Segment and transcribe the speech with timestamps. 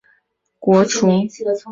[0.03, 1.67] 于是泾阳国除。